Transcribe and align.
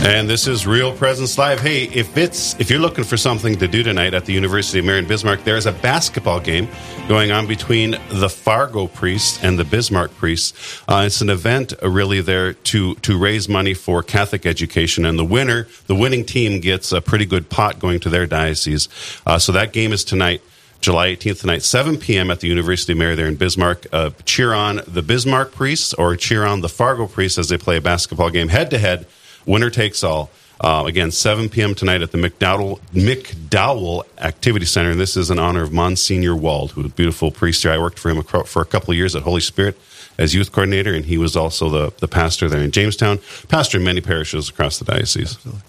And 0.00 0.30
this 0.30 0.46
is 0.46 0.64
Real 0.64 0.96
Presence 0.96 1.36
Live. 1.38 1.60
Hey, 1.60 1.82
if 1.82 2.16
it's 2.16 2.58
if 2.60 2.70
you're 2.70 2.78
looking 2.78 3.02
for 3.02 3.16
something 3.16 3.56
to 3.56 3.66
do 3.66 3.82
tonight 3.82 4.14
at 4.14 4.24
the 4.26 4.32
University 4.32 4.78
of 4.78 4.84
Mary 4.84 5.00
in 5.00 5.08
Bismarck, 5.08 5.42
there's 5.42 5.66
a 5.66 5.72
basketball 5.72 6.38
game 6.38 6.68
going 7.08 7.32
on 7.32 7.48
between 7.48 7.96
the 8.08 8.28
Fargo 8.28 8.86
priests 8.86 9.42
and 9.42 9.58
the 9.58 9.64
Bismarck 9.64 10.14
priests. 10.14 10.82
Uh, 10.88 11.02
it's 11.04 11.20
an 11.20 11.28
event 11.28 11.74
really 11.82 12.20
there 12.20 12.52
to 12.52 12.94
to 12.94 13.18
raise 13.18 13.48
money 13.48 13.74
for 13.74 14.04
Catholic 14.04 14.46
education, 14.46 15.04
and 15.04 15.18
the 15.18 15.24
winner, 15.24 15.66
the 15.88 15.96
winning 15.96 16.24
team, 16.24 16.60
gets 16.60 16.92
a 16.92 17.00
pretty 17.00 17.26
good 17.26 17.50
pot 17.50 17.80
going 17.80 17.98
to 17.98 18.08
their 18.08 18.24
diocese. 18.24 18.88
Uh, 19.26 19.38
so 19.38 19.50
that 19.50 19.72
game 19.72 19.92
is 19.92 20.04
tonight. 20.04 20.40
July 20.80 21.08
18th 21.08 21.40
tonight, 21.40 21.64
7 21.64 21.96
p.m. 21.96 22.30
at 22.30 22.38
the 22.38 22.46
University 22.46 22.92
of 22.92 22.98
Mary 22.98 23.16
there 23.16 23.26
in 23.26 23.34
Bismarck. 23.34 23.88
Uh, 23.92 24.10
cheer 24.24 24.54
on 24.54 24.80
the 24.86 25.02
Bismarck 25.02 25.50
priests 25.50 25.92
or 25.92 26.14
cheer 26.14 26.44
on 26.44 26.60
the 26.60 26.68
Fargo 26.68 27.08
priests 27.08 27.36
as 27.36 27.48
they 27.48 27.58
play 27.58 27.78
a 27.78 27.80
basketball 27.80 28.30
game 28.30 28.46
head 28.46 28.70
to 28.70 28.78
head 28.78 29.04
Winner 29.48 29.70
takes 29.70 30.04
all. 30.04 30.30
Uh, 30.60 30.84
again, 30.86 31.10
7 31.10 31.48
p.m. 31.48 31.74
tonight 31.74 32.02
at 32.02 32.10
the 32.10 32.18
McDowell, 32.18 32.80
McDowell 32.92 34.04
Activity 34.18 34.66
Center. 34.66 34.90
And 34.90 35.00
this 35.00 35.16
is 35.16 35.30
in 35.30 35.38
honor 35.38 35.62
of 35.62 35.72
Monsignor 35.72 36.34
Wald, 36.34 36.72
who's 36.72 36.86
a 36.86 36.90
beautiful 36.90 37.30
priest 37.30 37.62
here. 37.62 37.72
I 37.72 37.78
worked 37.78 37.98
for 37.98 38.10
him 38.10 38.22
for 38.22 38.60
a 38.60 38.64
couple 38.66 38.90
of 38.90 38.96
years 38.96 39.16
at 39.16 39.22
Holy 39.22 39.40
Spirit 39.40 39.78
as 40.18 40.34
youth 40.34 40.52
coordinator, 40.52 40.92
and 40.92 41.04
he 41.04 41.16
was 41.16 41.36
also 41.36 41.68
the, 41.68 41.92
the 41.98 42.08
pastor 42.08 42.48
there 42.48 42.60
in 42.60 42.72
Jamestown, 42.72 43.20
pastor 43.48 43.78
in 43.78 43.84
many 43.84 44.00
parishes 44.00 44.48
across 44.48 44.78
the 44.78 44.84
diocese. 44.84 45.36
Absolutely. 45.36 45.62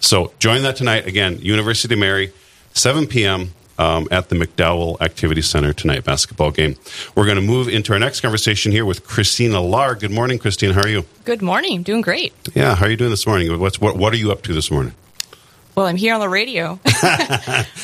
So 0.00 0.32
join 0.38 0.62
that 0.62 0.76
tonight. 0.76 1.06
Again, 1.06 1.38
University 1.38 1.94
of 1.94 2.00
Mary, 2.00 2.32
7 2.72 3.06
p.m 3.06 3.52
um, 3.80 4.06
at 4.10 4.28
the 4.28 4.36
McDowell 4.36 5.00
Activity 5.00 5.40
Center 5.40 5.72
tonight, 5.72 6.04
basketball 6.04 6.50
game. 6.50 6.76
We're 7.14 7.24
going 7.24 7.36
to 7.36 7.42
move 7.42 7.66
into 7.66 7.94
our 7.94 7.98
next 7.98 8.20
conversation 8.20 8.72
here 8.72 8.84
with 8.84 9.06
Christina 9.06 9.60
Lar. 9.60 9.94
Good 9.94 10.10
morning, 10.10 10.38
Christine. 10.38 10.72
How 10.72 10.82
are 10.82 10.88
you? 10.88 11.06
Good 11.24 11.40
morning. 11.40 11.82
Doing 11.82 12.02
great. 12.02 12.34
Yeah. 12.54 12.74
How 12.74 12.84
are 12.84 12.90
you 12.90 12.96
doing 12.96 13.10
this 13.10 13.26
morning? 13.26 13.58
What's, 13.58 13.80
what, 13.80 13.96
what 13.96 14.12
are 14.12 14.18
you 14.18 14.30
up 14.30 14.42
to 14.42 14.52
this 14.52 14.70
morning? 14.70 14.92
Well, 15.74 15.86
I'm 15.86 15.96
here 15.96 16.12
on 16.12 16.20
the 16.20 16.28
radio, 16.28 16.78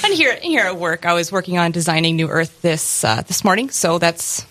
and 0.04 0.12
here 0.12 0.36
here 0.42 0.66
at 0.66 0.76
work. 0.76 1.06
I 1.06 1.14
was 1.14 1.32
working 1.32 1.56
on 1.56 1.70
designing 1.70 2.16
New 2.16 2.28
Earth 2.28 2.60
this 2.60 3.04
uh, 3.04 3.22
this 3.22 3.44
morning, 3.44 3.70
so 3.70 3.98
that's 3.98 4.44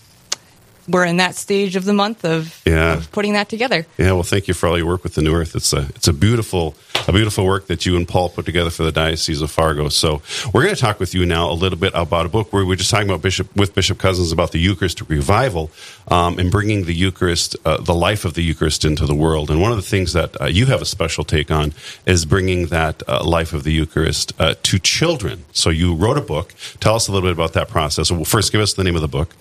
we're 0.87 1.05
in 1.05 1.17
that 1.17 1.35
stage 1.35 1.75
of 1.75 1.85
the 1.85 1.93
month 1.93 2.23
of, 2.25 2.61
yeah. 2.65 2.93
of 2.93 3.11
putting 3.11 3.33
that 3.33 3.49
together. 3.49 3.85
Yeah, 3.97 4.11
well, 4.13 4.23
thank 4.23 4.47
you 4.47 4.53
for 4.53 4.67
all 4.67 4.77
your 4.77 4.87
work 4.87 5.03
with 5.03 5.15
the 5.15 5.21
New 5.21 5.33
Earth. 5.33 5.55
It's 5.55 5.73
a 5.73 5.87
it's 5.95 6.07
a 6.07 6.13
beautiful 6.13 6.75
a 7.07 7.11
beautiful 7.11 7.45
work 7.45 7.67
that 7.67 7.85
you 7.85 7.95
and 7.97 8.07
Paul 8.07 8.29
put 8.29 8.45
together 8.45 8.69
for 8.69 8.83
the 8.83 8.91
Diocese 8.91 9.41
of 9.41 9.51
Fargo. 9.51 9.89
So 9.89 10.21
we're 10.53 10.63
going 10.63 10.75
to 10.75 10.81
talk 10.81 10.99
with 10.99 11.13
you 11.13 11.25
now 11.25 11.51
a 11.51 11.53
little 11.53 11.77
bit 11.77 11.91
about 11.93 12.25
a 12.25 12.29
book 12.29 12.51
where 12.51 12.63
we 12.63 12.69
were 12.69 12.75
just 12.75 12.89
talking 12.89 13.09
about 13.09 13.21
Bishop 13.21 13.55
with 13.55 13.75
Bishop 13.75 13.97
Cozzens 13.97 14.33
about 14.33 14.51
the 14.51 14.59
Eucharistic 14.59 15.09
revival 15.09 15.71
um, 16.07 16.39
and 16.39 16.51
bringing 16.51 16.85
the 16.85 16.93
Eucharist, 16.93 17.55
uh, 17.65 17.77
the 17.77 17.93
life 17.93 18.25
of 18.25 18.33
the 18.33 18.43
Eucharist, 18.43 18.85
into 18.85 19.05
the 19.05 19.15
world. 19.15 19.51
And 19.51 19.61
one 19.61 19.71
of 19.71 19.77
the 19.77 19.83
things 19.83 20.13
that 20.13 20.39
uh, 20.41 20.45
you 20.45 20.65
have 20.67 20.81
a 20.81 20.85
special 20.85 21.23
take 21.23 21.51
on 21.51 21.73
is 22.05 22.25
bringing 22.25 22.67
that 22.67 23.03
uh, 23.07 23.23
life 23.23 23.53
of 23.53 23.63
the 23.63 23.71
Eucharist 23.71 24.33
uh, 24.39 24.55
to 24.63 24.79
children. 24.79 25.45
So 25.51 25.69
you 25.69 25.93
wrote 25.95 26.17
a 26.17 26.21
book. 26.21 26.53
Tell 26.79 26.95
us 26.95 27.07
a 27.07 27.11
little 27.11 27.27
bit 27.27 27.33
about 27.33 27.53
that 27.53 27.69
process. 27.69 28.11
Well, 28.11 28.25
first, 28.25 28.51
give 28.51 28.61
us 28.61 28.73
the 28.73 28.83
name 28.83 28.95
of 28.95 29.01
the 29.01 29.07
book. 29.07 29.35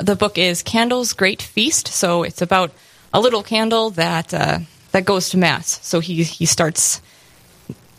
The 0.00 0.14
book 0.14 0.36
is 0.36 0.62
Candle's 0.62 1.14
Great 1.14 1.40
Feast. 1.40 1.88
So 1.88 2.22
it's 2.22 2.42
about 2.42 2.70
a 3.14 3.20
little 3.20 3.42
candle 3.42 3.90
that 3.90 4.34
uh, 4.34 4.58
that 4.92 5.06
goes 5.06 5.30
to 5.30 5.38
mass. 5.38 5.80
So 5.82 6.00
he 6.00 6.22
he 6.22 6.44
starts 6.44 7.00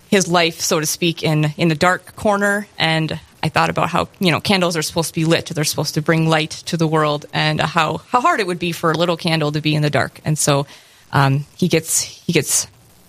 his 0.09 0.27
life, 0.27 0.61
so 0.61 0.79
to 0.79 0.85
speak, 0.85 1.23
in 1.23 1.53
in 1.57 1.69
the 1.69 1.75
dark 1.75 2.15
corner. 2.15 2.67
And 2.77 3.19
I 3.41 3.49
thought 3.49 3.71
about 3.71 3.89
how 3.89 4.09
you 4.19 4.31
know 4.31 4.39
candles 4.39 4.77
are 4.77 4.83
supposed 4.83 5.09
to 5.09 5.19
be 5.19 5.25
lit; 5.25 5.47
they're 5.47 5.63
supposed 5.63 5.95
to 5.95 6.03
bring 6.03 6.29
light 6.29 6.51
to 6.67 6.77
the 6.77 6.87
world, 6.87 7.25
and 7.33 7.59
how 7.59 7.97
how 8.09 8.21
hard 8.21 8.39
it 8.39 8.45
would 8.47 8.59
be 8.59 8.73
for 8.73 8.91
a 8.91 8.97
little 8.97 9.17
candle 9.17 9.51
to 9.53 9.61
be 9.61 9.73
in 9.73 9.81
the 9.81 9.89
dark. 9.89 10.19
And 10.23 10.37
so 10.37 10.67
um, 11.11 11.45
he 11.57 11.67
gets 11.67 12.01
he 12.01 12.31
gets 12.31 12.67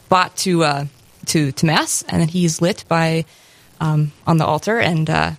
brought 0.09 0.35
to 0.39 0.65
uh, 0.65 0.87
to 1.27 1.53
to 1.53 1.67
mass, 1.67 2.05
and 2.09 2.23
then 2.23 2.29
he's 2.29 2.63
lit 2.63 2.85
by 2.89 3.27
um, 3.81 4.13
on 4.27 4.39
the 4.39 4.47
altar 4.47 4.79
and 4.79 5.11
uh, 5.11 5.33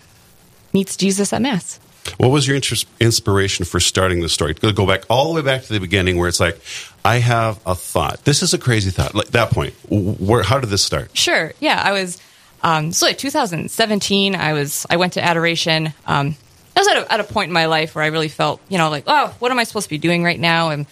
meets 0.72 0.96
Jesus 0.96 1.34
at 1.34 1.42
mass. 1.42 1.80
What 2.18 2.30
was 2.30 2.48
your 2.48 2.56
interest, 2.56 2.88
inspiration 3.00 3.66
for 3.66 3.80
starting 3.80 4.22
the 4.22 4.30
story? 4.30 4.54
Go 4.54 4.86
back 4.86 5.04
all 5.10 5.34
the 5.34 5.42
way 5.42 5.46
back 5.46 5.64
to 5.64 5.74
the 5.74 5.80
beginning, 5.80 6.18
where 6.18 6.28
it's 6.28 6.40
like, 6.40 6.60
I 7.04 7.18
have 7.18 7.60
a 7.66 7.76
thought. 7.76 8.26
This 8.26 8.42
is 8.44 8.54
a 8.54 8.58
crazy 8.58 8.92
thought. 8.92 9.16
Like 9.16 9.28
that 9.28 9.52
point, 9.52 9.74
where 9.90 10.44
how 10.44 10.60
did 10.60 10.70
this 10.70 10.84
start? 10.84 11.16
Sure. 11.18 11.54
Yeah, 11.60 11.82
I 11.84 11.92
was. 11.92 12.22
Um, 12.62 12.92
so 12.92 13.06
like 13.06 13.18
2017, 13.18 14.36
I 14.36 14.54
was 14.54 14.86
I 14.90 14.98
went 14.98 15.14
to 15.14 15.24
adoration. 15.24 15.94
Um, 16.06 16.36
I 16.76 16.80
was 16.80 16.88
at 16.88 16.98
a, 16.98 17.14
at 17.14 17.20
a 17.20 17.24
point 17.24 17.50
in 17.50 17.54
my 17.54 17.66
life 17.66 17.96
where 17.96 18.04
I 18.04 18.08
really 18.08 18.28
felt, 18.28 18.62
you 18.70 18.78
know, 18.78 18.90
like, 18.90 19.04
oh, 19.08 19.36
what 19.40 19.52
am 19.52 19.60
I 19.60 19.64
supposed 19.64 19.86
to 19.86 19.90
be 19.90 19.98
doing 19.98 20.24
right 20.24 20.40
now? 20.40 20.70
And 20.70 20.86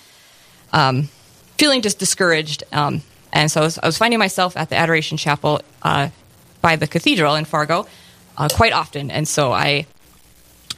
um, 0.74 1.10
feeling 1.58 1.82
just 1.82 2.00
discouraged. 2.00 2.64
Um, 2.72 3.02
and 3.32 3.52
so 3.52 3.62
I 3.62 3.64
was, 3.64 3.80
I 3.80 3.86
was, 3.86 3.98
finding 3.98 4.20
myself 4.20 4.58
at 4.58 4.70
the 4.70 4.76
Adoration 4.76 5.18
Chapel 5.18 5.62
uh, 5.84 6.10
by 6.62 6.76
the 6.76 6.88
cathedral 6.88 7.36
in 7.36 7.46
Fargo 7.46 7.88
uh, 8.38 8.50
quite 8.52 8.74
often. 8.74 9.12
And 9.12 9.28
so 9.28 9.52
I 9.52 9.86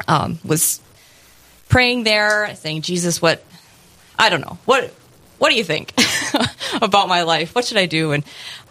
um, 0.07 0.39
was 0.43 0.81
praying 1.69 2.03
there, 2.03 2.53
saying, 2.55 2.81
Jesus, 2.81 3.21
what, 3.21 3.43
I 4.17 4.29
don't 4.29 4.41
know, 4.41 4.57
what, 4.65 4.91
what 5.37 5.49
do 5.49 5.55
you 5.55 5.63
think 5.63 5.93
about 6.81 7.07
my 7.07 7.21
life? 7.21 7.55
What 7.55 7.65
should 7.65 7.77
I 7.77 7.85
do? 7.85 8.11
And 8.11 8.25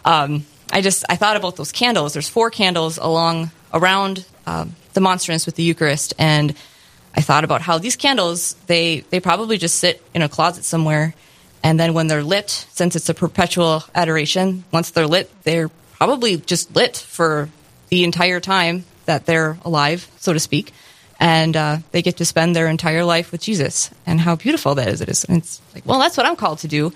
um, 0.05 0.45
I 0.71 0.81
just, 0.81 1.05
I 1.09 1.15
thought 1.15 1.37
about 1.37 1.55
those 1.55 1.71
candles. 1.71 2.13
There's 2.13 2.29
four 2.29 2.51
candles 2.51 2.97
along, 2.97 3.51
around 3.73 4.25
um, 4.45 4.75
the 4.93 5.01
monstrance 5.01 5.45
with 5.45 5.55
the 5.55 5.63
Eucharist. 5.63 6.13
And 6.19 6.53
I 7.15 7.21
thought 7.21 7.43
about 7.43 7.61
how 7.61 7.79
these 7.79 7.95
candles, 7.95 8.53
they, 8.67 8.99
they 9.09 9.19
probably 9.19 9.57
just 9.57 9.79
sit 9.79 10.03
in 10.13 10.21
a 10.21 10.29
closet 10.29 10.63
somewhere. 10.63 11.15
And 11.63 11.79
then 11.79 11.93
when 11.93 12.07
they're 12.07 12.23
lit, 12.23 12.49
since 12.49 12.95
it's 12.95 13.09
a 13.09 13.13
perpetual 13.13 13.83
adoration, 13.95 14.63
once 14.71 14.91
they're 14.91 15.07
lit, 15.07 15.29
they're 15.43 15.69
probably 15.93 16.37
just 16.37 16.75
lit 16.75 16.95
for 16.95 17.49
the 17.89 18.03
entire 18.03 18.39
time 18.39 18.85
that 19.05 19.25
they're 19.25 19.57
alive, 19.65 20.07
so 20.17 20.31
to 20.31 20.39
speak 20.39 20.73
and 21.19 21.55
uh, 21.57 21.77
they 21.91 22.01
get 22.01 22.17
to 22.17 22.25
spend 22.25 22.55
their 22.55 22.67
entire 22.67 23.03
life 23.03 23.31
with 23.31 23.41
Jesus. 23.41 23.89
And 24.05 24.21
how 24.21 24.35
beautiful 24.35 24.75
that 24.75 24.87
is! 24.87 25.01
It 25.01 25.09
is. 25.09 25.25
And 25.25 25.37
it's 25.37 25.61
like, 25.75 25.85
well, 25.85 25.99
that's 25.99 26.15
what 26.15 26.25
I'm 26.25 26.35
called 26.35 26.59
to 26.59 26.67
do. 26.67 26.93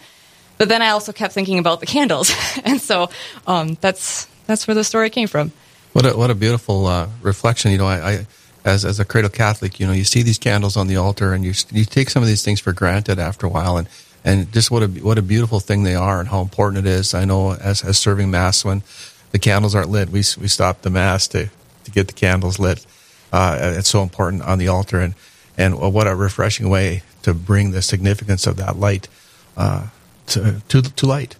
But 0.57 0.69
then 0.69 0.81
I 0.81 0.89
also 0.89 1.11
kept 1.11 1.33
thinking 1.33 1.59
about 1.59 1.79
the 1.79 1.85
candles, 1.85 2.31
and 2.63 2.79
so 2.79 3.09
um, 3.47 3.77
that's 3.81 4.27
that's 4.47 4.67
where 4.67 4.75
the 4.75 4.83
story 4.83 5.09
came 5.09 5.27
from. 5.27 5.51
What 5.93 6.05
a 6.05 6.15
what 6.15 6.29
a 6.29 6.35
beautiful 6.35 6.85
uh, 6.85 7.09
reflection. 7.21 7.71
You 7.71 7.79
know, 7.79 7.87
I, 7.87 8.11
I, 8.11 8.27
as 8.63 8.85
as 8.85 8.99
a 8.99 9.05
cradle 9.05 9.29
Catholic, 9.29 9.79
you 9.79 9.87
know, 9.87 9.93
you 9.93 10.03
see 10.05 10.21
these 10.21 10.37
candles 10.37 10.77
on 10.77 10.87
the 10.87 10.95
altar, 10.95 11.33
and 11.33 11.43
you 11.43 11.53
you 11.71 11.85
take 11.85 12.09
some 12.09 12.23
of 12.23 12.27
these 12.27 12.43
things 12.43 12.59
for 12.59 12.71
granted 12.71 13.19
after 13.19 13.45
a 13.45 13.49
while, 13.49 13.77
and 13.77 13.89
and 14.23 14.51
just 14.53 14.71
what 14.71 14.83
a 14.83 14.87
what 14.87 15.17
a 15.17 15.21
beautiful 15.21 15.59
thing 15.59 15.83
they 15.83 15.95
are, 15.95 16.19
and 16.19 16.29
how 16.29 16.41
important 16.41 16.85
it 16.85 16.89
is. 16.89 17.13
I 17.13 17.25
know 17.25 17.53
as 17.53 17.83
as 17.83 17.97
serving 17.97 18.31
mass 18.31 18.63
when 18.63 18.83
the 19.31 19.39
candles 19.39 19.75
aren't 19.75 19.89
lit, 19.89 20.09
we 20.09 20.19
we 20.39 20.47
stop 20.47 20.83
the 20.83 20.91
mass 20.91 21.27
to 21.29 21.49
to 21.83 21.91
get 21.91 22.07
the 22.07 22.13
candles 22.13 22.59
lit 22.59 22.85
uh, 23.33 23.57
it's 23.77 23.89
so 23.89 24.01
important 24.01 24.43
on 24.43 24.59
the 24.59 24.69
altar, 24.69 24.99
and 24.99 25.15
and 25.57 25.79
what 25.79 26.07
a 26.07 26.15
refreshing 26.15 26.69
way 26.69 27.03
to 27.23 27.33
bring 27.33 27.71
the 27.71 27.81
significance 27.81 28.47
of 28.47 28.55
that 28.57 28.77
light 28.77 29.09
uh, 29.57 29.87
to, 30.27 30.61
to 30.69 30.81
to 30.81 31.05
light. 31.05 31.35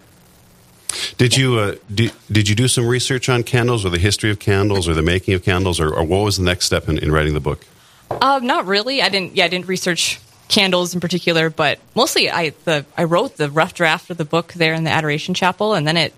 Did 1.16 1.36
you 1.36 1.58
uh, 1.58 1.76
did, 1.92 2.12
did 2.30 2.48
you 2.48 2.54
do 2.54 2.68
some 2.68 2.86
research 2.86 3.28
on 3.28 3.44
candles, 3.44 3.84
or 3.84 3.90
the 3.90 3.98
history 3.98 4.30
of 4.30 4.38
candles, 4.38 4.88
or 4.88 4.94
the 4.94 5.02
making 5.02 5.34
of 5.34 5.44
candles, 5.44 5.80
or, 5.80 5.94
or 5.94 6.04
what 6.04 6.18
was 6.18 6.36
the 6.36 6.44
next 6.44 6.66
step 6.66 6.88
in, 6.88 6.98
in 6.98 7.10
writing 7.12 7.34
the 7.34 7.40
book? 7.40 7.64
Uh, 8.10 8.40
not 8.42 8.66
really. 8.66 9.00
I 9.00 9.08
didn't. 9.08 9.36
Yeah, 9.36 9.46
I 9.46 9.48
didn't 9.48 9.66
research 9.66 10.20
candles 10.48 10.94
in 10.94 11.00
particular, 11.00 11.50
but 11.50 11.78
mostly 11.94 12.30
I 12.30 12.50
the 12.64 12.84
I 12.96 13.04
wrote 13.04 13.36
the 13.36 13.50
rough 13.50 13.74
draft 13.74 14.10
of 14.10 14.16
the 14.16 14.24
book 14.24 14.52
there 14.52 14.74
in 14.74 14.84
the 14.84 14.90
Adoration 14.90 15.34
Chapel, 15.34 15.74
and 15.74 15.86
then 15.86 15.96
it 15.96 16.12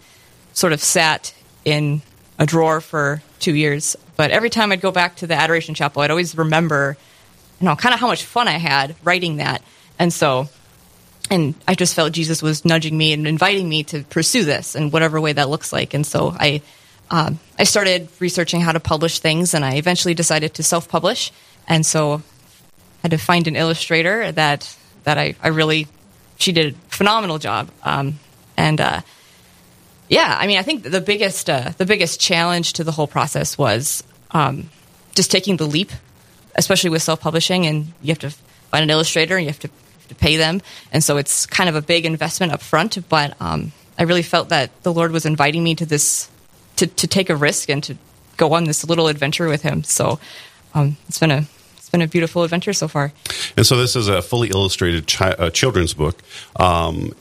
sort 0.53 0.73
of 0.73 0.81
sat 0.81 1.35
in 1.65 2.03
a 2.39 2.47
drawer 2.47 2.81
for 2.81 3.23
two 3.39 3.55
years. 3.55 3.97
But 4.17 4.31
every 4.31 4.51
time 4.51 4.73
I'd 4.73 4.81
go 4.81 4.91
back 4.91 5.17
to 5.17 5.27
the 5.27 5.35
Adoration 5.35 5.75
Chapel, 5.75 6.03
I'd 6.03 6.11
always 6.11 6.37
remember, 6.37 6.97
you 7.61 7.67
know, 7.67 7.77
kind 7.77 7.95
of 7.95 8.01
how 8.01 8.07
much 8.07 8.25
fun 8.25 8.49
I 8.49 8.59
had 8.59 8.97
writing 9.05 9.37
that. 9.37 9.63
And 9.99 10.13
so, 10.13 10.49
and 11.31 11.55
I 11.69 11.75
just 11.75 11.95
felt 11.95 12.13
Jesus 12.13 12.43
was 12.43 12.65
nudging 12.65 12.97
me 12.97 13.13
and 13.13 13.27
inviting 13.27 13.69
me 13.69 13.85
to 13.85 14.03
pursue 14.05 14.45
this 14.45 14.75
in 14.75 14.91
whatever 14.91 15.21
way 15.21 15.33
that 15.33 15.49
looks 15.49 15.73
like. 15.73 15.95
And 15.95 16.07
so 16.07 16.35
I, 16.39 16.63
um, 17.11 17.39
I 17.59 17.65
started 17.65 18.09
researching 18.19 18.61
how 18.61 18.73
to 18.73 18.81
publish 18.81 19.21
things, 19.21 19.55
and 19.55 19.65
I 19.65 19.77
eventually 19.77 20.15
decided 20.15 20.55
to 20.55 20.63
self-publish. 20.63 21.33
And 21.69 21.85
so, 21.85 22.15
I 22.15 23.03
had 23.03 23.11
to 23.13 23.19
find 23.19 23.47
an 23.47 23.57
illustrator 23.57 24.33
that 24.33 24.77
that 25.05 25.19
I, 25.19 25.37
I 25.41 25.49
really, 25.49 25.87
she 26.39 26.51
did 26.51 26.75
a 26.75 26.77
phenomenal 26.89 27.39
job. 27.39 27.71
Um, 27.85 28.19
and 28.57 28.81
uh, 28.81 29.03
yeah, 30.09 30.37
I 30.39 30.47
mean, 30.47 30.59
I 30.59 30.63
think 30.63 30.85
the 30.85 31.01
biggest 31.01 31.51
uh, 31.51 31.73
the 31.79 31.87
biggest 31.87 32.21
challenge 32.21 32.75
to 32.75 32.85
the 32.85 32.93
whole 32.93 33.07
process 33.07 33.59
was 33.59 34.05
um, 34.31 34.71
just 35.15 35.31
taking 35.31 35.57
the 35.57 35.67
leap, 35.67 35.91
especially 36.55 36.91
with 36.91 37.03
self 37.03 37.21
publishing, 37.21 37.67
and 37.67 37.93
you 38.03 38.09
have 38.09 38.19
to 38.21 38.31
find 38.71 38.85
an 38.85 38.91
illustrator 38.91 39.37
and 39.37 39.45
you 39.45 39.51
have 39.51 39.59
to, 39.61 39.71
to, 40.09 40.15
pay 40.15 40.37
them, 40.37 40.63
and 40.93 41.03
so 41.03 41.17
it's 41.17 41.47
kind 41.47 41.69
of 41.69 41.75
a 41.75 41.83
big 41.83 42.07
investment 42.07 42.53
up 42.53 42.63
front. 42.63 43.09
But 43.09 43.41
um, 43.41 43.73
I 43.99 44.05
really 44.05 44.23
felt 44.23 44.51
that 44.51 44.71
the 44.83 44.93
Lord 44.93 45.11
was 45.11 45.27
inviting 45.27 45.65
me 45.65 45.75
to 45.75 45.87
this 45.87 46.31
to 46.77 46.87
to 46.87 47.07
take 47.07 47.29
a 47.29 47.37
risk 47.37 47.69
and 47.69 47.83
to 47.85 47.97
go 48.37 48.53
on 48.53 48.65
this 48.65 48.85
little 48.85 49.09
adventure 49.09 49.49
with 49.49 49.63
Him. 49.63 49.83
So 49.83 50.21
um, 50.75 50.97
it's 51.09 51.19
been 51.19 51.33
a 51.33 51.47
it's 51.77 51.91
been 51.91 52.03
a 52.03 52.09
beautiful 52.09 52.45
adventure 52.45 52.73
so 52.73 52.87
far. 52.87 53.13
And 53.57 53.67
so 53.67 53.77
this 53.77 53.97
is 53.97 54.09
a 54.09 54.23
fully 54.23 54.51
illustrated 54.51 55.07
chi- 55.07 55.33
uh, 55.33 55.51
children's 55.51 55.95
book. 55.95 56.21
Um, 56.57 57.13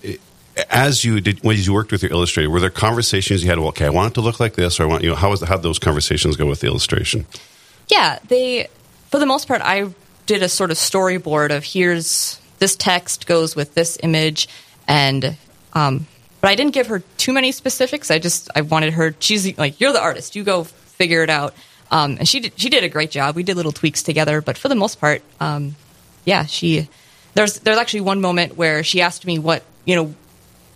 as 0.70 1.04
you 1.04 1.22
did 1.22 1.44
when 1.44 1.58
you 1.58 1.74
worked 1.74 1.92
with 1.92 2.02
your 2.02 2.12
illustrator, 2.12 2.50
were 2.50 2.60
there 2.60 2.70
conversations 2.70 3.44
you 3.44 3.50
had? 3.50 3.60
Well, 3.60 3.70
okay, 3.70 3.86
I 3.86 3.90
want 3.90 4.12
it 4.12 4.16
to 4.16 4.22
look 4.22 4.40
like 4.40 4.54
this, 4.56 4.80
or 4.80 4.84
I 4.84 4.86
want 4.86 5.04
you 5.04 5.10
know 5.10 5.16
how 5.16 5.30
was 5.30 5.42
how 5.42 5.58
those 5.58 5.80
conversations 5.80 6.36
go 6.36 6.46
with 6.46 6.62
the 6.62 6.68
illustration? 6.68 7.26
Yeah, 7.90 8.20
they 8.28 8.68
for 9.12 9.20
the 9.20 9.26
most 9.26 9.48
part, 9.48 9.62
I 9.62 9.94
did 10.26 10.42
a 10.44 10.50
sort 10.50 10.72
of 10.72 10.78
storyboard 10.78 11.56
of 11.56 11.64
here's 11.64 12.40
this 12.60 12.76
text 12.76 13.28
goes 13.28 13.56
with 13.56 13.74
this 13.76 13.98
image, 14.02 14.48
and 14.88 15.38
um, 15.74 16.08
but 16.42 16.50
I 16.50 16.56
didn't 16.56 16.74
give 16.74 16.88
her 16.88 17.00
too 17.18 17.34
many 17.34 17.52
specifics. 17.52 18.10
I 18.10 18.20
just 18.20 18.50
I 18.56 18.62
wanted 18.62 18.94
her. 18.94 19.16
She's 19.20 19.58
like 19.58 19.80
you're 19.80 19.94
the 19.94 20.02
artist. 20.02 20.36
You 20.36 20.44
go 20.44 20.64
figure 20.64 21.24
it 21.24 21.30
out. 21.30 21.54
Um, 21.92 22.18
and 22.18 22.28
she 22.28 22.40
did, 22.40 22.60
she 22.60 22.70
did 22.70 22.84
a 22.84 22.90
great 22.90 23.12
job. 23.12 23.36
We 23.36 23.44
did 23.44 23.58
little 23.58 23.72
tweaks 23.72 24.02
together, 24.02 24.42
but 24.42 24.58
for 24.58 24.70
the 24.70 24.76
most 24.76 25.00
part, 25.00 25.22
um, 25.40 25.76
yeah, 26.26 26.46
she 26.46 26.90
there's 27.36 27.60
there's 27.60 27.78
actually 27.78 28.02
one 28.02 28.22
moment 28.22 28.58
where 28.58 28.84
she 28.84 29.02
asked 29.02 29.26
me 29.26 29.40
what 29.40 29.64
you 29.86 29.96
know. 29.96 30.14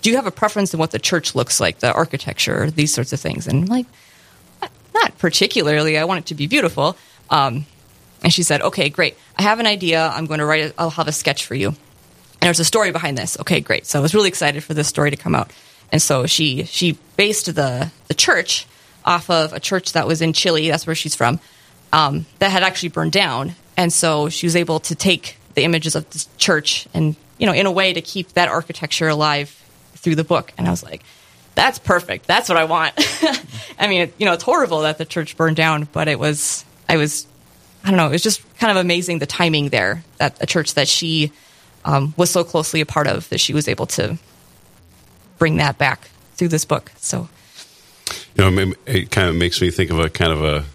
Do 0.01 0.09
you 0.09 0.15
have 0.15 0.27
a 0.27 0.31
preference 0.31 0.73
in 0.73 0.79
what 0.79 0.91
the 0.91 0.99
church 0.99 1.35
looks 1.35 1.59
like, 1.59 1.79
the 1.79 1.91
architecture, 1.91 2.71
these 2.71 2.93
sorts 2.93 3.11
of 3.11 3.19
things? 3.19 3.47
And 3.47 3.63
I'm 3.63 3.65
like, 3.65 3.85
not 4.93 5.17
particularly. 5.17 5.97
I 5.97 6.05
want 6.05 6.19
it 6.19 6.25
to 6.27 6.35
be 6.35 6.47
beautiful. 6.47 6.97
Um, 7.29 7.65
and 8.23 8.33
she 8.33 8.43
said, 8.43 8.61
"Okay, 8.61 8.89
great. 8.89 9.17
I 9.37 9.43
have 9.43 9.59
an 9.59 9.67
idea. 9.67 10.07
I'm 10.07 10.25
going 10.25 10.39
to 10.39 10.45
write. 10.45 10.61
it. 10.61 10.75
I'll 10.77 10.89
have 10.89 11.07
a 11.07 11.11
sketch 11.11 11.45
for 11.45 11.55
you." 11.55 11.69
And 11.69 12.47
there's 12.47 12.59
a 12.59 12.65
story 12.65 12.91
behind 12.91 13.17
this. 13.17 13.37
Okay, 13.39 13.59
great. 13.59 13.85
So 13.85 13.99
I 13.99 14.01
was 14.01 14.13
really 14.13 14.29
excited 14.29 14.63
for 14.63 14.73
this 14.73 14.87
story 14.87 15.11
to 15.11 15.17
come 15.17 15.35
out. 15.35 15.51
And 15.91 16.01
so 16.01 16.25
she 16.25 16.63
she 16.63 16.97
based 17.17 17.53
the 17.53 17.91
the 18.07 18.13
church 18.13 18.67
off 19.05 19.29
of 19.29 19.53
a 19.53 19.59
church 19.59 19.93
that 19.93 20.07
was 20.07 20.21
in 20.21 20.33
Chile. 20.33 20.69
That's 20.69 20.85
where 20.85 20.95
she's 20.95 21.15
from. 21.15 21.39
Um, 21.91 22.25
that 22.39 22.51
had 22.51 22.63
actually 22.63 22.89
burned 22.89 23.11
down. 23.11 23.55
And 23.75 23.91
so 23.91 24.29
she 24.29 24.45
was 24.45 24.55
able 24.55 24.79
to 24.81 24.95
take 24.95 25.37
the 25.55 25.63
images 25.63 25.95
of 25.95 26.09
this 26.11 26.27
church 26.37 26.87
and 26.93 27.15
you 27.37 27.45
know 27.45 27.53
in 27.53 27.65
a 27.65 27.71
way 27.71 27.93
to 27.93 28.01
keep 28.01 28.33
that 28.33 28.49
architecture 28.49 29.07
alive 29.07 29.58
through 29.99 30.15
the 30.15 30.23
book. 30.23 30.51
And 30.57 30.67
I 30.67 30.71
was 30.71 30.83
like, 30.83 31.03
that's 31.55 31.79
perfect. 31.79 32.27
That's 32.27 32.49
what 32.49 32.57
I 32.57 32.65
want. 32.65 32.93
I 33.79 33.87
mean, 33.87 34.01
it, 34.01 34.13
you 34.17 34.25
know, 34.25 34.33
it's 34.33 34.43
horrible 34.43 34.81
that 34.81 34.97
the 34.97 35.05
church 35.05 35.35
burned 35.35 35.57
down, 35.57 35.87
but 35.91 36.07
it 36.07 36.19
was 36.19 36.65
I 36.87 36.97
was 36.97 37.27
I 37.83 37.89
don't 37.89 37.97
know. 37.97 38.07
It 38.07 38.13
was 38.13 38.23
just 38.23 38.41
kind 38.57 38.71
of 38.71 38.77
amazing 38.77 39.19
the 39.19 39.25
timing 39.25 39.69
there 39.69 40.03
that 40.17 40.41
a 40.41 40.45
church 40.45 40.73
that 40.75 40.87
she 40.87 41.31
um, 41.85 42.13
was 42.17 42.29
so 42.29 42.43
closely 42.43 42.81
a 42.81 42.85
part 42.85 43.07
of 43.07 43.27
that 43.29 43.39
she 43.39 43.53
was 43.53 43.67
able 43.67 43.85
to 43.87 44.17
bring 45.37 45.57
that 45.57 45.77
back 45.77 46.09
through 46.35 46.49
this 46.49 46.65
book. 46.65 46.91
So, 46.97 47.29
you 48.35 48.51
know, 48.51 48.73
it 48.85 49.11
kind 49.11 49.29
of 49.29 49.35
makes 49.35 49.61
me 49.61 49.71
think 49.71 49.91
of 49.91 49.99
a 49.99 50.09
kind 50.09 50.31
of 50.31 50.43
a 50.43 50.65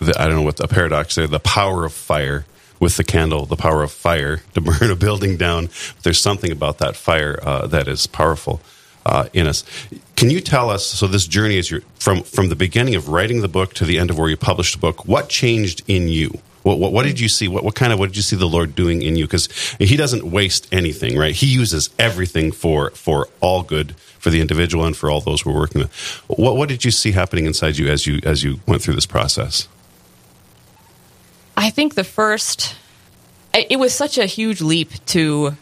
the, 0.00 0.20
I 0.20 0.26
don't 0.26 0.36
know 0.36 0.42
what 0.42 0.56
the 0.56 0.68
paradox 0.68 1.14
there. 1.14 1.26
The 1.26 1.40
power 1.40 1.84
of 1.84 1.92
fire 1.92 2.44
with 2.84 2.98
the 2.98 3.02
candle, 3.02 3.46
the 3.46 3.56
power 3.56 3.82
of 3.82 3.90
fire 3.90 4.42
to 4.54 4.60
burn 4.60 4.90
a 4.90 4.94
building 4.94 5.38
down. 5.38 5.70
There's 6.02 6.20
something 6.20 6.52
about 6.52 6.78
that 6.78 6.94
fire 6.94 7.40
uh, 7.42 7.66
that 7.68 7.88
is 7.88 8.06
powerful 8.06 8.60
uh, 9.06 9.28
in 9.32 9.46
us. 9.46 9.64
Can 10.16 10.28
you 10.30 10.40
tell 10.40 10.68
us? 10.68 10.86
So 10.86 11.06
this 11.06 11.26
journey 11.26 11.56
is 11.56 11.70
your 11.70 11.80
from 11.98 12.22
from 12.22 12.50
the 12.50 12.56
beginning 12.56 12.94
of 12.94 13.08
writing 13.08 13.40
the 13.40 13.48
book 13.48 13.72
to 13.74 13.86
the 13.86 13.98
end 13.98 14.10
of 14.10 14.18
where 14.18 14.28
you 14.28 14.36
published 14.36 14.74
the 14.74 14.80
book. 14.80 15.06
What 15.06 15.30
changed 15.30 15.82
in 15.88 16.08
you? 16.08 16.38
What, 16.62 16.78
what, 16.78 16.92
what 16.92 17.04
did 17.04 17.20
you 17.20 17.28
see? 17.28 17.46
What, 17.48 17.62
what 17.62 17.74
kind 17.74 17.92
of 17.92 17.98
what 17.98 18.06
did 18.06 18.16
you 18.16 18.22
see 18.22 18.36
the 18.36 18.46
Lord 18.46 18.74
doing 18.74 19.02
in 19.02 19.16
you? 19.16 19.24
Because 19.24 19.48
He 19.78 19.96
doesn't 19.96 20.30
waste 20.30 20.68
anything, 20.70 21.16
right? 21.18 21.34
He 21.34 21.46
uses 21.46 21.88
everything 21.98 22.52
for 22.52 22.90
for 22.90 23.28
all 23.40 23.62
good 23.62 23.96
for 24.18 24.28
the 24.30 24.40
individual 24.42 24.84
and 24.84 24.96
for 24.96 25.10
all 25.10 25.22
those 25.22 25.44
we're 25.44 25.54
working 25.54 25.80
with. 25.82 25.92
What 26.26 26.56
what 26.56 26.68
did 26.68 26.84
you 26.84 26.90
see 26.90 27.12
happening 27.12 27.46
inside 27.46 27.78
you 27.78 27.88
as 27.88 28.06
you 28.06 28.20
as 28.24 28.44
you 28.44 28.60
went 28.66 28.82
through 28.82 28.94
this 28.94 29.06
process? 29.06 29.68
I 31.56 31.70
think 31.70 31.94
the 31.94 32.04
first 32.04 32.76
it 33.54 33.78
was 33.78 33.94
such 33.94 34.18
a 34.18 34.26
huge 34.26 34.60
leap 34.60 34.90
to 35.06 35.56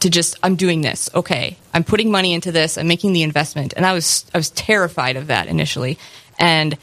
to 0.00 0.10
just 0.10 0.36
I'm 0.42 0.56
doing 0.56 0.82
this. 0.82 1.08
Okay, 1.14 1.56
I'm 1.72 1.84
putting 1.84 2.10
money 2.10 2.34
into 2.34 2.52
this. 2.52 2.76
I'm 2.76 2.86
making 2.86 3.14
the 3.14 3.22
investment, 3.22 3.72
and 3.74 3.86
I 3.86 3.94
was 3.94 4.26
I 4.34 4.38
was 4.38 4.50
terrified 4.50 5.16
of 5.16 5.28
that 5.28 5.46
initially, 5.46 5.98
and 6.38 6.76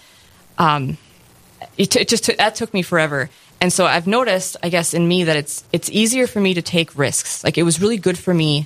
um, 0.58 0.98
it, 1.78 1.96
it 1.96 2.08
just 2.08 2.26
that 2.38 2.56
took 2.56 2.74
me 2.74 2.82
forever. 2.82 3.30
And 3.62 3.72
so 3.72 3.86
I've 3.86 4.08
noticed, 4.08 4.58
I 4.64 4.70
guess, 4.70 4.96
in 4.96 5.08
me 5.08 5.26
that 5.26 5.38
it's 5.38 5.64
it's 5.72 5.90
easier 5.92 6.26
for 6.26 6.42
me 6.42 6.56
to 6.56 6.64
take 6.64 6.98
risks. 6.98 7.44
Like 7.44 7.60
it 7.60 7.64
was 7.64 7.80
really 7.80 7.98
good 7.98 8.18
for 8.18 8.34
me 8.34 8.66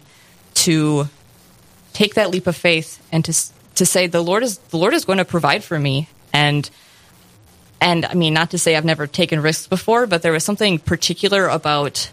to 0.56 1.10
take 1.92 2.16
that 2.16 2.30
leap 2.30 2.48
of 2.48 2.56
faith 2.56 3.06
and 3.12 3.26
to 3.26 3.34
to 3.76 3.86
say 3.86 4.08
the 4.08 4.24
Lord 4.24 4.44
is 4.44 4.58
the 4.58 4.78
Lord 4.78 4.94
is 4.94 5.04
going 5.04 5.18
to 5.18 5.26
provide 5.26 5.66
for 5.66 5.78
me 5.78 6.08
and 6.32 6.70
and 7.86 8.04
I 8.04 8.16
mean 8.16 8.34
not 8.34 8.50
to 8.50 8.58
say 8.58 8.76
I've 8.76 8.84
never 8.84 9.06
taken 9.06 9.40
risks 9.40 9.68
before, 9.68 10.08
but 10.08 10.24
there 10.24 10.32
was 10.32 10.44
something 10.44 10.80
particular 10.80 11.48
about 11.48 12.12